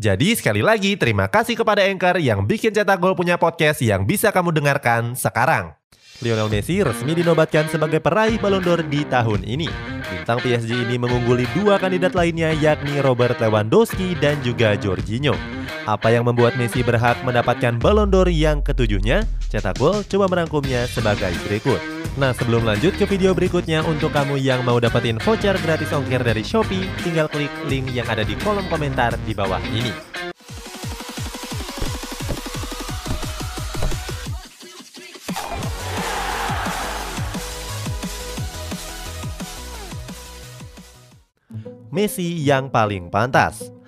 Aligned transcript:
Jadi 0.00 0.32
sekali 0.32 0.64
lagi 0.64 0.96
terima 0.96 1.28
kasih 1.28 1.52
kepada 1.52 1.84
Anchor 1.84 2.16
yang 2.16 2.48
bikin 2.48 2.72
Cetak 2.72 2.96
Gol 2.96 3.12
punya 3.12 3.36
podcast 3.36 3.84
yang 3.84 4.08
bisa 4.08 4.32
kamu 4.32 4.48
dengarkan 4.48 5.12
sekarang. 5.12 5.76
Lionel 6.24 6.48
Messi 6.48 6.80
resmi 6.80 7.12
dinobatkan 7.12 7.68
sebagai 7.68 8.00
peraih 8.00 8.40
Ballon 8.40 8.64
d'Or 8.64 8.80
di 8.88 9.04
tahun 9.04 9.44
ini. 9.44 9.68
Bintang 10.08 10.40
PSG 10.40 10.88
ini 10.88 10.96
mengungguli 10.96 11.44
dua 11.52 11.76
kandidat 11.76 12.16
lainnya 12.16 12.56
yakni 12.56 13.04
Robert 13.04 13.36
Lewandowski 13.36 14.16
dan 14.16 14.40
juga 14.40 14.78
Jorginho. 14.80 15.36
Apa 15.82 16.14
yang 16.14 16.22
membuat 16.22 16.54
Messi 16.54 16.86
berhak 16.86 17.18
mendapatkan 17.26 17.74
Ballon 17.74 18.06
d'Or 18.06 18.30
yang 18.30 18.62
ketujuhnya? 18.62 19.26
Cetak 19.50 19.82
Gol 19.82 20.06
coba 20.06 20.30
merangkumnya 20.30 20.86
sebagai 20.86 21.34
berikut. 21.42 21.82
Nah 22.14 22.30
sebelum 22.30 22.62
lanjut 22.62 22.94
ke 22.94 23.02
video 23.02 23.34
berikutnya 23.34 23.82
untuk 23.82 24.14
kamu 24.14 24.38
yang 24.38 24.62
mau 24.62 24.78
dapetin 24.78 25.18
voucher 25.18 25.58
gratis 25.58 25.90
ongkir 25.90 26.22
dari 26.22 26.46
Shopee, 26.46 26.86
tinggal 27.02 27.26
klik 27.26 27.50
link 27.66 27.90
yang 27.90 28.06
ada 28.06 28.22
di 28.22 28.38
kolom 28.38 28.62
komentar 28.70 29.18
di 29.26 29.34
bawah 29.34 29.58
ini. 29.74 29.90
Messi 41.90 42.38
yang 42.40 42.70
paling 42.70 43.10
pantas. 43.10 43.81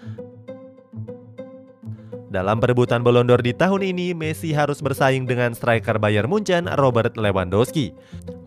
Dalam 2.35 2.59
perebutan 2.59 3.07
Ballon 3.07 3.31
di 3.39 3.55
tahun 3.55 3.95
ini, 3.95 4.11
Messi 4.11 4.51
harus 4.51 4.83
bersaing 4.83 5.23
dengan 5.23 5.55
striker 5.55 6.03
Bayern 6.03 6.27
Munchen, 6.27 6.67
Robert 6.67 7.15
Lewandowski. 7.15 7.95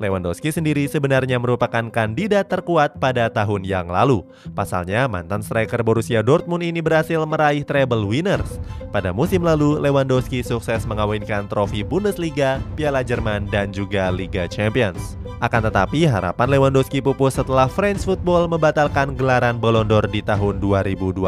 Lewandowski 0.04 0.52
sendiri 0.52 0.92
sebenarnya 0.92 1.40
merupakan 1.40 1.88
kandidat 1.88 2.52
terkuat 2.52 3.00
pada 3.00 3.32
tahun 3.32 3.64
yang 3.64 3.88
lalu. 3.88 4.28
Pasalnya, 4.52 5.08
mantan 5.08 5.40
striker 5.40 5.88
Borussia 5.88 6.20
Dortmund 6.20 6.68
ini 6.68 6.84
berhasil 6.84 7.24
meraih 7.24 7.64
treble 7.64 8.04
winners. 8.04 8.60
Pada 8.92 9.16
musim 9.16 9.40
lalu, 9.40 9.80
Lewandowski 9.80 10.44
sukses 10.44 10.84
mengawinkan 10.84 11.48
trofi 11.48 11.80
Bundesliga, 11.80 12.60
Piala 12.76 13.08
Jerman, 13.08 13.48
dan 13.48 13.72
juga 13.72 14.12
Liga 14.12 14.52
Champions. 14.52 15.16
Akan 15.40 15.64
tetapi, 15.64 16.04
harapan 16.04 16.60
Lewandowski 16.60 17.00
pupus 17.00 17.40
setelah 17.40 17.72
French 17.72 18.04
Football 18.04 18.52
membatalkan 18.52 19.16
gelaran 19.16 19.56
Ballon 19.64 19.88
d'Or 19.88 20.12
di 20.12 20.20
tahun 20.20 20.60
2020. 20.60 21.24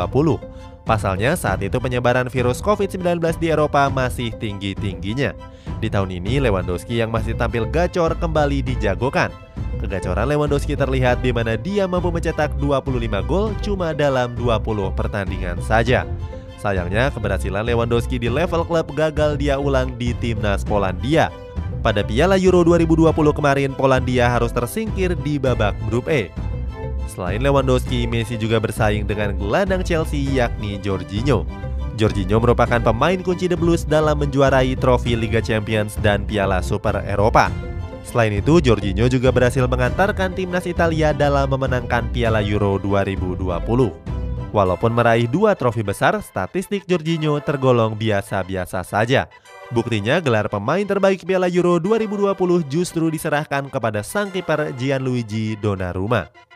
Pasalnya 0.90 1.38
saat 1.38 1.62
itu 1.62 1.78
penyebaran 1.78 2.34
virus 2.34 2.66
COVID-19 2.66 3.22
di 3.38 3.54
Eropa 3.54 3.94
masih 3.94 4.34
tinggi-tingginya. 4.42 5.38
Di 5.78 5.86
tahun 5.86 6.18
ini 6.18 6.42
Lewandowski 6.42 6.98
yang 6.98 7.14
masih 7.14 7.38
tampil 7.38 7.70
gacor 7.70 8.18
kembali 8.18 8.66
dijagokan. 8.66 9.30
Kegacoran 9.78 10.26
Lewandowski 10.26 10.74
terlihat 10.74 11.22
di 11.22 11.30
mana 11.30 11.62
dia 11.62 11.86
mampu 11.86 12.10
mencetak 12.10 12.58
25 12.58 13.06
gol 13.30 13.54
cuma 13.62 13.94
dalam 13.94 14.34
20 14.34 14.98
pertandingan 14.98 15.62
saja. 15.62 16.10
Sayangnya 16.58 17.14
keberhasilan 17.14 17.70
Lewandowski 17.70 18.18
di 18.18 18.26
level 18.26 18.66
klub 18.66 18.90
gagal 18.98 19.38
dia 19.38 19.62
ulang 19.62 19.94
di 19.94 20.18
timnas 20.18 20.66
Polandia. 20.66 21.30
Pada 21.86 22.02
Piala 22.02 22.34
Euro 22.42 22.66
2020 22.66 23.14
kemarin 23.38 23.78
Polandia 23.78 24.26
harus 24.26 24.50
tersingkir 24.50 25.14
di 25.22 25.38
babak 25.38 25.78
grup 25.86 26.10
E. 26.10 26.34
Selain 27.10 27.42
Lewandowski, 27.42 28.06
Messi 28.06 28.38
juga 28.38 28.62
bersaing 28.62 29.10
dengan 29.10 29.34
gelandang 29.34 29.82
Chelsea 29.82 30.30
yakni 30.30 30.78
Jorginho. 30.78 31.42
Jorginho 31.98 32.38
merupakan 32.38 32.78
pemain 32.78 33.18
kunci 33.18 33.50
The 33.50 33.58
Blues 33.58 33.84
dalam 33.84 34.22
menjuarai 34.22 34.78
trofi 34.78 35.18
Liga 35.18 35.42
Champions 35.42 35.98
dan 36.06 36.24
Piala 36.24 36.62
Super 36.62 37.02
Eropa. 37.02 37.50
Selain 38.06 38.32
itu, 38.32 38.62
Jorginho 38.62 39.10
juga 39.10 39.34
berhasil 39.34 39.66
mengantarkan 39.66 40.38
timnas 40.38 40.70
Italia 40.70 41.12
dalam 41.12 41.50
memenangkan 41.50 42.08
Piala 42.14 42.46
Euro 42.46 42.78
2020. 42.78 43.50
Walaupun 44.50 44.92
meraih 44.94 45.30
dua 45.30 45.54
trofi 45.54 45.82
besar, 45.82 46.18
statistik 46.22 46.86
Jorginho 46.86 47.38
tergolong 47.42 47.98
biasa-biasa 47.98 48.86
saja. 48.86 49.30
Buktinya 49.70 50.18
gelar 50.22 50.50
pemain 50.50 50.82
terbaik 50.86 51.26
Piala 51.26 51.50
Euro 51.50 51.78
2020 51.78 52.34
justru 52.70 53.14
diserahkan 53.14 53.70
kepada 53.70 54.02
sang 54.02 54.34
kiper 54.34 54.74
Gianluigi 54.74 55.54
Donnarumma 55.58 56.49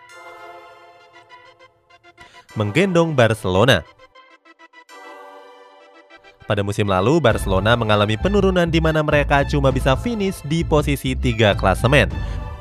menggendong 2.54 3.18
Barcelona. 3.18 3.82
Pada 6.44 6.62
musim 6.62 6.86
lalu, 6.86 7.18
Barcelona 7.18 7.74
mengalami 7.74 8.20
penurunan 8.20 8.68
di 8.70 8.78
mana 8.78 9.02
mereka 9.02 9.42
cuma 9.48 9.74
bisa 9.74 9.98
finish 9.98 10.44
di 10.46 10.62
posisi 10.62 11.18
tiga 11.18 11.56
klasemen. 11.58 12.12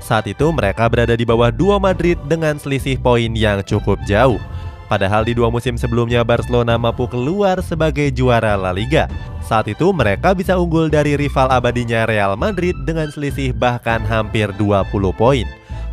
Saat 0.00 0.30
itu 0.30 0.48
mereka 0.54 0.88
berada 0.88 1.12
di 1.12 1.26
bawah 1.26 1.52
dua 1.52 1.76
Madrid 1.76 2.16
dengan 2.24 2.56
selisih 2.56 2.96
poin 2.98 3.30
yang 3.36 3.60
cukup 3.62 4.00
jauh. 4.08 4.40
Padahal 4.88 5.24
di 5.24 5.32
dua 5.36 5.48
musim 5.48 5.76
sebelumnya 5.76 6.24
Barcelona 6.24 6.76
mampu 6.76 7.08
keluar 7.08 7.60
sebagai 7.60 8.08
juara 8.12 8.56
La 8.56 8.72
Liga. 8.72 9.08
Saat 9.44 9.68
itu 9.68 9.92
mereka 9.92 10.32
bisa 10.32 10.56
unggul 10.56 10.88
dari 10.88 11.18
rival 11.18 11.50
abadinya 11.52 12.08
Real 12.08 12.38
Madrid 12.38 12.76
dengan 12.86 13.10
selisih 13.10 13.52
bahkan 13.52 14.00
hampir 14.04 14.52
20 14.56 14.88
poin. 15.16 15.48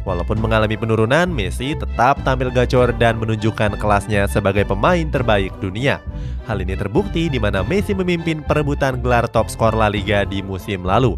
Walaupun 0.09 0.41
mengalami 0.41 0.73
penurunan, 0.73 1.29
Messi 1.29 1.77
tetap 1.77 2.17
tampil 2.25 2.49
gacor 2.49 2.89
dan 2.97 3.21
menunjukkan 3.21 3.77
kelasnya 3.77 4.25
sebagai 4.25 4.65
pemain 4.65 5.05
terbaik 5.05 5.53
dunia. 5.61 6.01
Hal 6.49 6.65
ini 6.65 6.73
terbukti 6.73 7.29
di 7.29 7.37
mana 7.37 7.61
Messi 7.61 7.93
memimpin 7.93 8.41
perebutan 8.41 9.05
gelar 9.05 9.29
top 9.29 9.53
skor 9.53 9.77
La 9.77 9.85
Liga 9.85 10.25
di 10.25 10.41
musim 10.41 10.81
lalu. 10.81 11.13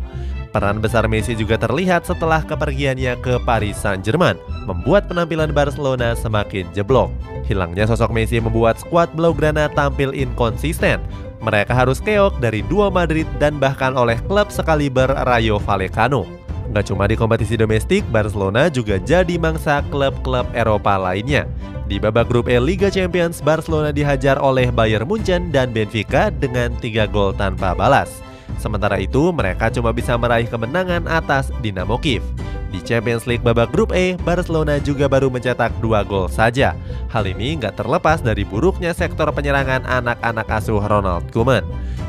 Peran 0.52 0.84
besar 0.84 1.08
Messi 1.08 1.32
juga 1.32 1.56
terlihat 1.56 2.04
setelah 2.04 2.44
kepergiannya 2.44 3.16
ke 3.24 3.40
Paris 3.48 3.80
Saint-Germain, 3.80 4.36
membuat 4.68 5.08
penampilan 5.08 5.56
Barcelona 5.56 6.12
semakin 6.12 6.68
jeblok. 6.76 7.08
Hilangnya 7.48 7.88
sosok 7.88 8.12
Messi 8.12 8.44
membuat 8.44 8.76
skuad 8.76 9.16
Blaugrana 9.16 9.72
tampil 9.72 10.12
inkonsisten. 10.12 11.00
Mereka 11.40 11.72
harus 11.72 12.04
keok 12.04 12.44
dari 12.44 12.60
dua 12.68 12.92
Madrid 12.92 13.26
dan 13.40 13.56
bahkan 13.56 13.96
oleh 13.96 14.20
klub 14.28 14.52
sekaliber 14.52 15.08
Rayo 15.24 15.64
Vallecano. 15.64 16.41
Nggak 16.72 16.88
cuma 16.88 17.04
di 17.04 17.20
kompetisi 17.20 17.60
domestik, 17.60 18.08
Barcelona 18.08 18.72
juga 18.72 18.96
jadi 18.96 19.36
mangsa 19.36 19.84
klub-klub 19.92 20.48
Eropa 20.56 20.96
lainnya. 20.96 21.44
Di 21.92 22.00
babak 22.00 22.32
grup 22.32 22.48
E 22.48 22.56
Liga 22.64 22.88
Champions, 22.88 23.44
Barcelona 23.44 23.92
dihajar 23.92 24.40
oleh 24.40 24.72
Bayern 24.72 25.04
Munchen 25.04 25.52
dan 25.52 25.76
Benfica 25.76 26.32
dengan 26.32 26.72
3 26.80 27.12
gol 27.12 27.36
tanpa 27.36 27.76
balas. 27.76 28.24
Sementara 28.62 29.02
itu, 29.02 29.34
mereka 29.34 29.74
cuma 29.74 29.90
bisa 29.90 30.14
meraih 30.22 30.46
kemenangan 30.46 31.10
atas 31.10 31.50
Dinamo 31.66 31.98
Kiev. 31.98 32.22
Di 32.70 32.78
Champions 32.86 33.26
League 33.26 33.42
babak 33.42 33.74
grup 33.74 33.90
E, 33.92 34.16
Barcelona 34.22 34.78
juga 34.78 35.10
baru 35.10 35.34
mencetak 35.34 35.74
2 35.82 36.06
gol 36.06 36.30
saja. 36.30 36.78
Hal 37.10 37.26
ini 37.26 37.58
nggak 37.58 37.76
terlepas 37.76 38.24
dari 38.24 38.46
buruknya 38.46 38.94
sektor 38.94 39.28
penyerangan 39.34 39.84
anak-anak 39.84 40.48
asuh 40.48 40.80
Ronald 40.80 41.26
Koeman. 41.34 41.66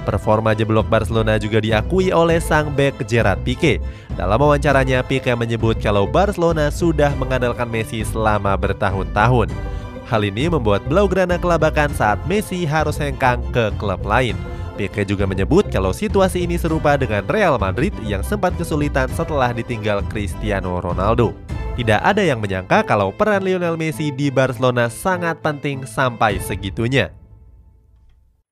Performa 0.06 0.54
jeblok 0.54 0.86
Barcelona 0.86 1.40
juga 1.40 1.58
diakui 1.58 2.14
oleh 2.14 2.38
sang 2.38 2.70
bek 2.70 3.00
Gerard 3.08 3.42
Pique. 3.42 3.82
Dalam 4.14 4.38
wawancaranya, 4.38 5.02
Pique 5.02 5.34
menyebut 5.34 5.80
kalau 5.82 6.06
Barcelona 6.06 6.70
sudah 6.70 7.10
mengandalkan 7.19 7.66
Messi 7.66 8.06
selama 8.06 8.54
bertahun-tahun. 8.54 9.50
Hal 10.06 10.22
ini 10.22 10.46
membuat 10.46 10.84
Blaugrana 10.86 11.40
kelabakan 11.40 11.90
saat 11.90 12.22
Messi 12.28 12.69
harus 12.69 13.00
hengkang 13.00 13.40
ke 13.50 13.72
klub 13.80 14.04
lain. 14.06 14.38
Pique 14.82 15.06
juga 15.06 15.31
menyebut 15.31 15.70
kalau 15.70 15.94
situasi 15.94 16.43
ini 16.43 16.59
serupa 16.59 16.98
dengan 16.98 17.22
Real 17.31 17.54
Madrid 17.54 17.94
yang 18.02 18.19
sempat 18.26 18.50
kesulitan 18.58 19.06
setelah 19.14 19.55
ditinggal 19.55 20.02
Cristiano 20.11 20.82
Ronaldo. 20.82 21.38
Tidak 21.79 22.02
ada 22.02 22.19
yang 22.19 22.43
menyangka 22.43 22.82
kalau 22.82 23.14
peran 23.14 23.46
Lionel 23.46 23.79
Messi 23.79 24.11
di 24.11 24.26
Barcelona 24.26 24.90
sangat 24.90 25.38
penting 25.38 25.87
sampai 25.87 26.43
segitunya. 26.43 27.14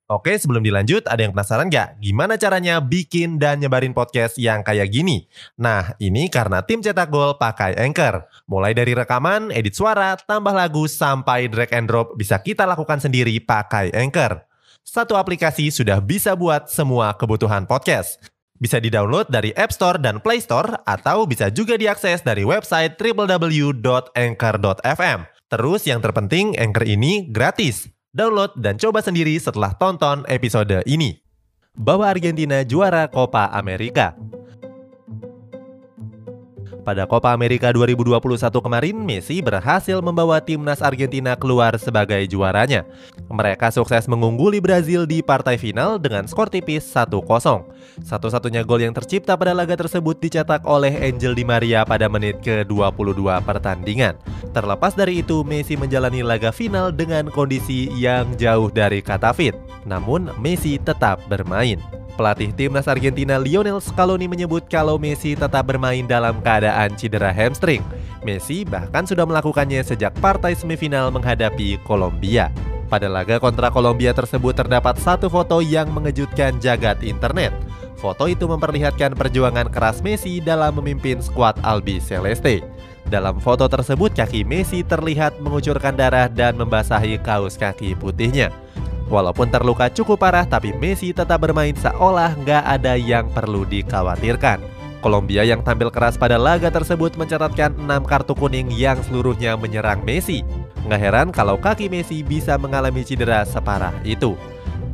Oke, 0.07 0.39
sebelum 0.39 0.63
dilanjut, 0.63 1.03
ada 1.11 1.19
yang 1.19 1.35
penasaran 1.35 1.67
nggak? 1.67 1.99
Gimana 1.99 2.39
caranya 2.39 2.79
bikin 2.79 3.43
dan 3.43 3.59
nyebarin 3.59 3.91
podcast 3.91 4.39
yang 4.39 4.63
kayak 4.63 4.87
gini? 4.91 5.27
Nah, 5.59 5.99
ini 5.99 6.31
karena 6.31 6.63
tim 6.63 6.79
cetak 6.79 7.11
gol 7.11 7.39
pakai 7.43 7.75
Anchor. 7.75 8.23
Mulai 8.47 8.71
dari 8.71 8.95
rekaman, 8.95 9.51
edit 9.51 9.75
suara, 9.75 10.15
tambah 10.15 10.55
lagu, 10.55 10.87
sampai 10.87 11.51
drag 11.51 11.75
and 11.75 11.91
drop 11.91 12.15
bisa 12.15 12.39
kita 12.39 12.67
lakukan 12.71 13.03
sendiri 13.03 13.35
pakai 13.43 13.91
Anchor. 13.95 14.50
Satu 14.85 15.17
aplikasi 15.17 15.71
sudah 15.71 16.01
bisa 16.03 16.35
buat 16.35 16.67
semua 16.69 17.15
kebutuhan 17.15 17.67
podcast. 17.69 18.19
Bisa 18.61 18.77
di-download 18.77 19.33
dari 19.33 19.57
App 19.57 19.73
Store 19.73 19.97
dan 19.97 20.21
Play 20.21 20.45
Store, 20.45 20.77
atau 20.85 21.25
bisa 21.25 21.49
juga 21.49 21.81
diakses 21.81 22.21
dari 22.21 22.45
website 22.45 23.01
www.anchor.fm. 23.01 25.19
Terus 25.51 25.83
yang 25.89 26.05
terpenting, 26.05 26.53
Anchor 26.61 26.85
ini 26.85 27.33
gratis 27.33 27.89
Download 28.11 28.51
dan 28.59 28.75
coba 28.75 29.07
sendiri 29.07 29.39
setelah 29.39 29.71
tonton 29.79 30.27
episode 30.27 30.83
ini. 30.83 31.23
bawa 31.71 32.11
Argentina 32.11 32.67
juara 32.67 33.07
Copa 33.07 33.47
America. 33.55 34.19
Pada 36.91 37.07
Copa 37.07 37.31
America 37.31 37.71
2021 37.71 38.51
kemarin, 38.51 38.99
Messi 38.99 39.39
berhasil 39.39 40.03
membawa 40.03 40.43
timnas 40.43 40.83
Argentina 40.83 41.39
keluar 41.39 41.79
sebagai 41.79 42.19
juaranya. 42.27 42.83
Mereka 43.31 43.71
sukses 43.71 44.11
mengungguli 44.11 44.59
Brazil 44.59 45.07
di 45.07 45.23
partai 45.23 45.55
final 45.55 46.03
dengan 46.03 46.27
skor 46.27 46.51
tipis 46.51 46.83
1-0. 46.83 47.23
Satu-satunya 48.03 48.67
gol 48.67 48.83
yang 48.83 48.91
tercipta 48.91 49.39
pada 49.39 49.55
laga 49.55 49.79
tersebut 49.79 50.19
dicetak 50.19 50.67
oleh 50.67 50.91
Angel 50.99 51.39
Di 51.39 51.47
Maria 51.47 51.87
pada 51.87 52.11
menit 52.11 52.43
ke-22 52.43 53.23
pertandingan. 53.47 54.19
Terlepas 54.51 54.99
dari 54.99 55.23
itu, 55.23 55.47
Messi 55.47 55.79
menjalani 55.79 56.27
laga 56.27 56.51
final 56.51 56.91
dengan 56.91 57.31
kondisi 57.31 57.87
yang 57.95 58.35
jauh 58.35 58.67
dari 58.67 58.99
kata 58.99 59.31
fit. 59.31 59.55
Namun, 59.87 60.35
Messi 60.43 60.75
tetap 60.75 61.23
bermain. 61.31 62.00
Pelatih 62.21 62.53
timnas 62.53 62.85
Argentina 62.85 63.41
Lionel 63.41 63.81
Scaloni 63.81 64.29
menyebut 64.29 64.69
kalau 64.69 65.01
Messi 65.01 65.33
tetap 65.33 65.65
bermain 65.65 66.05
dalam 66.05 66.37
keadaan 66.45 66.93
cedera 66.93 67.33
hamstring. 67.33 67.81
Messi 68.21 68.61
bahkan 68.61 69.09
sudah 69.09 69.25
melakukannya 69.25 69.81
sejak 69.81 70.13
partai 70.21 70.53
semifinal 70.53 71.09
menghadapi 71.09 71.81
Kolombia. 71.81 72.53
Pada 72.93 73.09
laga 73.09 73.41
kontra 73.41 73.73
Kolombia 73.73 74.13
tersebut 74.13 74.53
terdapat 74.53 75.01
satu 75.01 75.33
foto 75.33 75.65
yang 75.65 75.89
mengejutkan 75.97 76.61
jagat 76.61 77.01
internet. 77.01 77.57
Foto 77.97 78.29
itu 78.29 78.45
memperlihatkan 78.45 79.17
perjuangan 79.17 79.73
keras 79.73 80.05
Messi 80.05 80.45
dalam 80.45 80.77
memimpin 80.77 81.25
skuad 81.25 81.57
Albi 81.65 82.05
Celeste. 82.05 82.61
Dalam 83.09 83.41
foto 83.41 83.65
tersebut 83.65 84.13
kaki 84.13 84.45
Messi 84.45 84.85
terlihat 84.85 85.41
mengucurkan 85.41 85.97
darah 85.97 86.29
dan 86.29 86.61
membasahi 86.61 87.17
kaos 87.25 87.57
kaki 87.57 87.97
putihnya. 87.97 88.53
Walaupun 89.11 89.51
terluka 89.51 89.91
cukup 89.91 90.23
parah, 90.23 90.47
tapi 90.47 90.71
Messi 90.71 91.11
tetap 91.11 91.43
bermain 91.43 91.75
seolah 91.75 92.39
nggak 92.39 92.63
ada 92.63 92.95
yang 92.95 93.27
perlu 93.35 93.67
dikhawatirkan. 93.67 94.63
Kolombia 95.03 95.43
yang 95.43 95.67
tampil 95.67 95.91
keras 95.91 96.15
pada 96.15 96.39
laga 96.39 96.71
tersebut 96.71 97.19
mencatatkan 97.19 97.75
6 97.75 98.07
kartu 98.07 98.39
kuning 98.39 98.71
yang 98.71 99.03
seluruhnya 99.03 99.59
menyerang 99.59 100.07
Messi. 100.07 100.47
Nggak 100.87 101.01
heran 101.03 101.29
kalau 101.35 101.59
kaki 101.59 101.91
Messi 101.91 102.23
bisa 102.23 102.55
mengalami 102.55 103.03
cedera 103.03 103.43
separah 103.43 103.97
itu. 104.07 104.39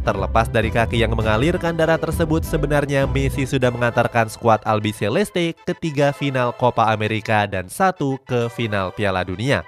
Terlepas 0.07 0.47
dari 0.49 0.71
kaki 0.71 1.03
yang 1.03 1.13
mengalirkan 1.19 1.75
darah 1.75 1.99
tersebut, 1.99 2.47
sebenarnya 2.47 3.11
Messi 3.11 3.43
sudah 3.43 3.75
mengantarkan 3.75 4.31
skuad 4.31 4.63
Albi 4.63 4.95
Celeste 4.95 5.53
ke 5.67 5.75
tiga 5.75 6.15
final 6.15 6.55
Copa 6.55 6.89
America 6.95 7.45
dan 7.45 7.67
satu 7.67 8.17
ke 8.23 8.47
final 8.49 8.95
Piala 8.95 9.27
Dunia. 9.27 9.67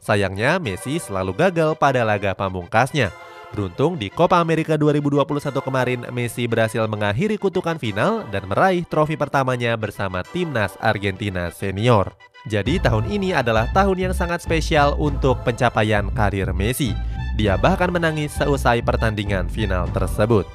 Sayangnya, 0.00 0.62
Messi 0.62 1.02
selalu 1.02 1.34
gagal 1.34 1.74
pada 1.74 2.06
laga 2.06 2.32
pamungkasnya. 2.38 3.29
Beruntung 3.50 3.98
di 3.98 4.06
Copa 4.14 4.38
America 4.38 4.78
2021 4.78 5.26
kemarin 5.58 6.00
Messi 6.14 6.46
berhasil 6.46 6.86
mengakhiri 6.86 7.34
kutukan 7.34 7.74
final 7.82 8.22
dan 8.30 8.46
meraih 8.46 8.86
trofi 8.86 9.18
pertamanya 9.18 9.74
bersama 9.74 10.22
timnas 10.22 10.78
Argentina 10.78 11.50
senior. 11.50 12.14
Jadi 12.46 12.78
tahun 12.78 13.10
ini 13.10 13.34
adalah 13.34 13.66
tahun 13.74 14.10
yang 14.10 14.14
sangat 14.14 14.46
spesial 14.46 14.94
untuk 15.02 15.42
pencapaian 15.42 16.06
karir 16.14 16.54
Messi. 16.54 16.94
Dia 17.34 17.58
bahkan 17.58 17.90
menangis 17.90 18.30
seusai 18.38 18.86
pertandingan 18.86 19.50
final 19.50 19.90
tersebut. 19.90 20.46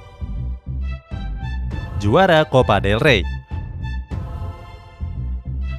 Juara 2.00 2.48
Copa 2.48 2.80
del 2.80 3.04
Rey 3.04 3.28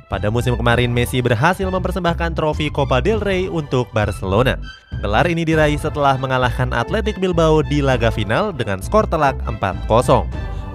pada 0.07 0.31
musim 0.31 0.55
kemarin, 0.55 0.95
Messi 0.95 1.19
berhasil 1.19 1.67
mempersembahkan 1.67 2.39
trofi 2.39 2.71
Copa 2.71 3.03
del 3.03 3.19
Rey 3.19 3.51
untuk 3.51 3.91
Barcelona. 3.91 4.55
Gelar 5.03 5.27
ini 5.27 5.43
diraih 5.43 5.77
setelah 5.77 6.15
mengalahkan 6.15 6.71
Athletic 6.71 7.19
Bilbao 7.19 7.61
di 7.67 7.83
laga 7.83 8.15
final 8.15 8.55
dengan 8.55 8.79
skor 8.79 9.11
telak 9.11 9.35
4-0. 9.45 9.87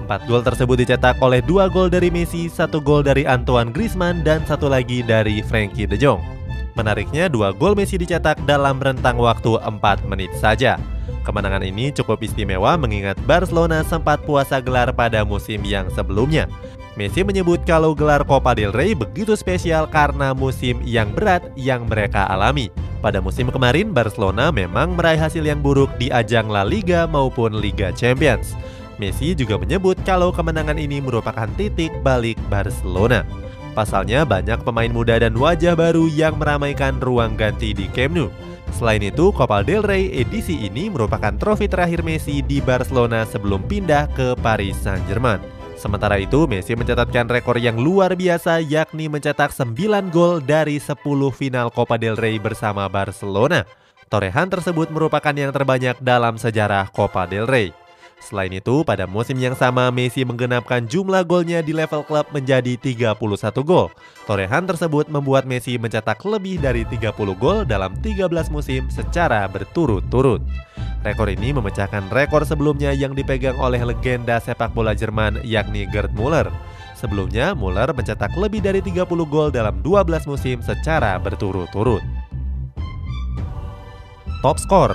Empat 0.04 0.28
gol 0.28 0.44
tersebut 0.44 0.75
dicetak 0.83 1.16
oleh 1.24 1.39
dua 1.39 1.72
gol 1.72 1.88
dari 1.88 2.12
Messi, 2.12 2.51
satu 2.51 2.83
gol 2.83 3.07
dari 3.07 3.24
Antoine 3.24 3.72
Griezmann, 3.72 4.19
dan 4.28 4.44
satu 4.44 4.68
lagi 4.68 5.00
dari 5.00 5.39
Frankie 5.39 5.88
de 5.88 5.95
Jong. 5.95 6.19
Menariknya, 6.75 7.31
dua 7.31 7.56
gol 7.56 7.75
Messi 7.80 7.95
dicetak 7.95 8.44
dalam 8.44 8.84
rentang 8.84 9.16
waktu 9.16 9.56
4 9.56 9.80
menit 10.12 10.36
saja. 10.36 10.75
Kemenangan 11.24 11.63
ini 11.63 11.94
cukup 11.95 12.19
istimewa 12.25 12.75
mengingat 12.75 13.16
Barcelona 13.24 13.86
sempat 13.88 14.19
puasa 14.27 14.60
gelar 14.60 14.92
pada 14.92 15.22
musim 15.24 15.62
yang 15.63 15.88
sebelumnya. 15.94 16.50
Messi 17.00 17.24
menyebut 17.24 17.64
kalau 17.64 17.96
gelar 17.96 18.28
Copa 18.28 18.52
del 18.52 18.76
Rey 18.76 18.92
begitu 18.92 19.32
spesial 19.40 19.88
karena 19.88 20.36
musim 20.36 20.84
yang 20.84 21.16
berat 21.16 21.40
yang 21.56 21.88
mereka 21.88 22.28
alami. 22.28 22.68
Pada 23.00 23.24
musim 23.24 23.48
kemarin, 23.48 23.96
Barcelona 23.96 24.52
memang 24.52 24.94
meraih 25.00 25.18
hasil 25.18 25.42
yang 25.42 25.64
buruk 25.64 25.90
di 25.96 26.12
ajang 26.12 26.52
La 26.52 26.68
Liga 26.68 27.08
maupun 27.08 27.58
Liga 27.58 27.96
Champions. 27.96 28.54
Messi 29.00 29.34
juga 29.34 29.58
menyebut 29.58 29.98
kalau 30.04 30.30
kemenangan 30.30 30.78
ini 30.78 31.02
merupakan 31.02 31.48
titik 31.58 31.90
balik 32.06 32.38
Barcelona. 32.52 33.26
Pasalnya 33.72 34.28
banyak 34.28 34.62
pemain 34.68 34.92
muda 34.92 35.16
dan 35.16 35.34
wajah 35.34 35.80
baru 35.80 36.12
yang 36.12 36.36
meramaikan 36.38 37.00
ruang 37.00 37.40
ganti 37.40 37.72
di 37.72 37.88
Camp 37.96 38.14
Nou. 38.14 38.30
Selain 38.76 39.00
itu, 39.00 39.32
Copa 39.32 39.64
del 39.64 39.82
Rey 39.82 40.12
edisi 40.12 40.68
ini 40.68 40.92
merupakan 40.92 41.32
trofi 41.40 41.72
terakhir 41.72 42.04
Messi 42.04 42.44
di 42.44 42.60
Barcelona 42.60 43.24
sebelum 43.24 43.64
pindah 43.64 44.12
ke 44.12 44.36
Paris 44.44 44.76
Saint-Germain. 44.84 45.61
Sementara 45.81 46.22
itu, 46.22 46.45
Messi 46.45 46.78
mencatatkan 46.78 47.25
rekor 47.25 47.57
yang 47.57 47.81
luar 47.81 48.13
biasa 48.13 48.62
yakni 48.62 49.10
mencetak 49.10 49.50
9 49.50 50.13
gol 50.13 50.38
dari 50.38 50.78
10 50.78 50.94
final 51.33 51.74
Copa 51.74 51.98
del 51.98 52.13
Rey 52.13 52.38
bersama 52.38 52.86
Barcelona. 52.86 53.66
Torehan 54.06 54.45
tersebut 54.45 54.94
merupakan 54.94 55.33
yang 55.33 55.50
terbanyak 55.50 55.98
dalam 55.98 56.38
sejarah 56.38 56.86
Copa 56.94 57.25
del 57.25 57.50
Rey. 57.50 57.74
Selain 58.22 58.54
itu, 58.54 58.86
pada 58.86 59.10
musim 59.10 59.33
yang 59.42 59.57
sama 59.57 59.89
Messi 59.89 60.22
menggenapkan 60.22 60.86
jumlah 60.86 61.25
golnya 61.25 61.66
di 61.66 61.74
level 61.74 62.06
klub 62.06 62.30
menjadi 62.30 62.77
31 62.77 63.18
gol. 63.66 63.89
Torehan 64.30 64.69
tersebut 64.69 65.10
membuat 65.10 65.50
Messi 65.50 65.81
mencetak 65.81 66.22
lebih 66.22 66.62
dari 66.62 66.86
30 66.86 67.10
gol 67.34 67.66
dalam 67.66 67.98
13 67.98 68.30
musim 68.54 68.86
secara 68.94 69.50
berturut-turut. 69.50 70.45
Rekor 71.01 71.33
ini 71.33 71.50
memecahkan 71.50 72.13
rekor 72.13 72.45
sebelumnya 72.45 72.94
yang 72.94 73.18
dipegang 73.18 73.57
oleh 73.57 73.81
legenda 73.81 74.38
sepak 74.38 74.69
bola 74.77 74.94
Jerman 74.94 75.42
yakni 75.42 75.89
Gerd 75.89 76.13
Muller. 76.13 76.45
Sebelumnya, 76.94 77.57
Muller 77.57 77.89
mencetak 77.89 78.38
lebih 78.38 78.62
dari 78.62 78.86
30 78.86 79.09
gol 79.25 79.50
dalam 79.50 79.81
12 79.81 80.30
musim 80.30 80.62
secara 80.62 81.18
berturut-turut. 81.18 82.06
Top 84.45 84.62
skor 84.62 84.94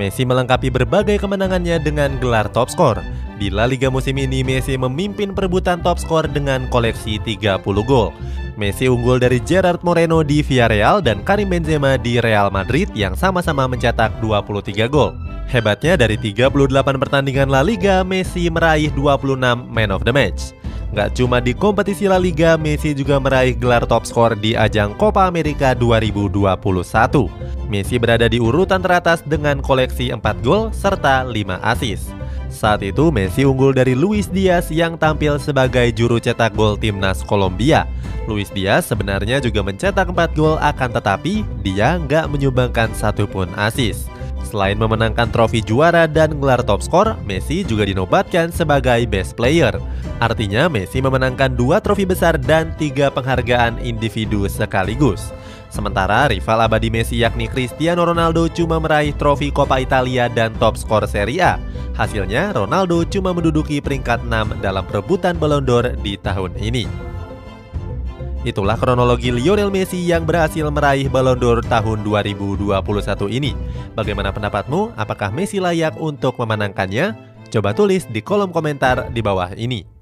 Messi 0.00 0.24
melengkapi 0.24 0.72
berbagai 0.72 1.20
kemenangannya 1.20 1.76
dengan 1.82 2.16
gelar 2.22 2.48
top 2.48 2.72
skor. 2.72 3.02
Di 3.36 3.50
La 3.52 3.68
Liga 3.68 3.90
musim 3.92 4.16
ini, 4.16 4.40
Messi 4.46 4.78
memimpin 4.80 5.36
perebutan 5.36 5.84
top 5.84 6.00
skor 6.00 6.24
dengan 6.30 6.70
koleksi 6.72 7.20
30 7.20 7.60
gol. 7.84 8.14
Messi 8.58 8.90
unggul 8.90 9.22
dari 9.22 9.38
Gerard 9.38 9.86
Moreno 9.86 10.26
di 10.26 10.42
Villarreal 10.42 10.98
dan 10.98 11.22
Karim 11.22 11.46
Benzema 11.46 11.94
di 11.94 12.18
Real 12.18 12.50
Madrid 12.50 12.90
yang 12.90 13.14
sama-sama 13.14 13.70
mencetak 13.70 14.18
23 14.18 14.90
gol. 14.90 15.14
Hebatnya 15.46 15.94
dari 15.94 16.18
38 16.18 16.98
pertandingan 16.98 17.46
La 17.46 17.62
Liga, 17.62 18.02
Messi 18.02 18.50
meraih 18.50 18.90
26 18.90 19.38
Man 19.70 19.94
of 19.94 20.02
the 20.02 20.10
Match. 20.10 20.58
Gak 20.90 21.14
cuma 21.14 21.38
di 21.38 21.54
kompetisi 21.54 22.10
La 22.10 22.18
Liga, 22.18 22.58
Messi 22.58 22.98
juga 22.98 23.22
meraih 23.22 23.54
gelar 23.54 23.86
top 23.86 24.02
skor 24.02 24.34
di 24.34 24.58
ajang 24.58 24.98
Copa 24.98 25.30
America 25.30 25.70
2021. 25.78 27.47
Messi 27.68 28.00
berada 28.00 28.24
di 28.26 28.40
urutan 28.40 28.80
teratas 28.80 29.20
dengan 29.20 29.60
koleksi 29.60 30.08
4 30.08 30.24
gol 30.40 30.72
serta 30.72 31.28
5 31.28 31.60
assist. 31.60 32.08
Saat 32.48 32.80
itu 32.80 33.12
Messi 33.12 33.44
unggul 33.44 33.76
dari 33.76 33.92
Luis 33.92 34.24
Diaz 34.26 34.72
yang 34.72 34.96
tampil 34.96 35.36
sebagai 35.36 35.92
juru 35.92 36.16
cetak 36.16 36.56
gol 36.56 36.80
timnas 36.80 37.20
Kolombia. 37.20 37.84
Luis 38.24 38.48
Diaz 38.48 38.88
sebenarnya 38.88 39.36
juga 39.44 39.60
mencetak 39.60 40.08
4 40.08 40.32
gol 40.32 40.56
akan 40.56 40.90
tetapi 40.96 41.44
dia 41.60 42.00
nggak 42.00 42.32
menyumbangkan 42.32 42.88
satupun 42.96 43.52
assist. 43.60 44.08
Selain 44.48 44.80
memenangkan 44.80 45.28
trofi 45.28 45.60
juara 45.60 46.08
dan 46.08 46.40
gelar 46.40 46.64
top 46.64 46.80
skor, 46.80 47.20
Messi 47.28 47.60
juga 47.60 47.84
dinobatkan 47.84 48.48
sebagai 48.48 49.04
best 49.04 49.36
player. 49.36 49.76
Artinya 50.24 50.72
Messi 50.72 51.04
memenangkan 51.04 51.52
dua 51.52 51.84
trofi 51.84 52.08
besar 52.08 52.40
dan 52.40 52.72
tiga 52.80 53.12
penghargaan 53.12 53.76
individu 53.84 54.48
sekaligus. 54.48 55.36
Sementara 55.68 56.32
rival 56.32 56.64
abadi 56.64 56.88
Messi 56.88 57.20
yakni 57.20 57.44
Cristiano 57.44 58.08
Ronaldo 58.08 58.48
cuma 58.48 58.80
meraih 58.80 59.12
trofi 59.12 59.52
Coppa 59.52 59.84
Italia 59.84 60.32
dan 60.32 60.56
top 60.56 60.80
skor 60.80 61.04
Serie 61.04 61.44
A. 61.44 61.60
Hasilnya, 61.92 62.56
Ronaldo 62.56 63.04
cuma 63.04 63.36
menduduki 63.36 63.84
peringkat 63.84 64.24
6 64.24 64.64
dalam 64.64 64.86
perebutan 64.88 65.36
Ballon 65.36 65.60
d'Or 65.60 65.92
di 66.00 66.16
tahun 66.16 66.56
ini. 66.56 67.07
Itulah 68.46 68.78
kronologi 68.78 69.34
Lionel 69.34 69.66
Messi 69.66 69.98
yang 69.98 70.22
berhasil 70.22 70.62
meraih 70.70 71.10
Ballon 71.10 71.34
d'Or 71.34 71.58
tahun 71.66 72.06
2021 72.06 72.70
ini. 73.34 73.50
Bagaimana 73.98 74.30
pendapatmu? 74.30 74.94
Apakah 74.94 75.34
Messi 75.34 75.58
layak 75.58 75.98
untuk 75.98 76.38
memenangkannya? 76.38 77.18
Coba 77.50 77.74
tulis 77.74 78.06
di 78.06 78.22
kolom 78.22 78.54
komentar 78.54 79.10
di 79.10 79.18
bawah 79.18 79.50
ini. 79.58 79.97